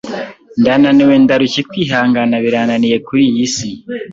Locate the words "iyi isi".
3.29-3.69